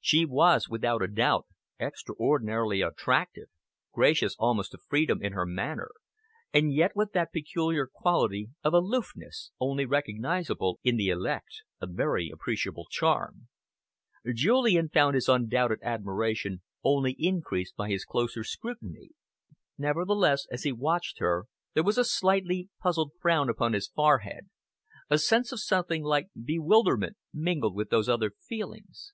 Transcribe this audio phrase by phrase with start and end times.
[0.00, 1.48] She was, without a doubt,
[1.80, 3.48] extraordinarily attractive,
[3.92, 5.90] gracious almost to freedom in her manner,
[6.52, 12.30] and yet with that peculiar quality of aloofness only recognisable in the elect, a very
[12.32, 13.48] appreciable charm.
[14.32, 19.10] Julian found his undoubted admiration only increased by his closer scrutiny.
[19.78, 24.48] Nevertheless, as he watched her, there was a slightly puzzled frown upon his forehead,
[25.10, 29.12] a sense of something like bewilderment mingled with those other feelings.